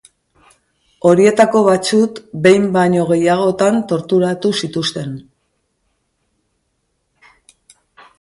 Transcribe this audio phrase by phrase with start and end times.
[1.09, 5.13] Horietako batzuk behin baino gehiagotan torturatu zituzten.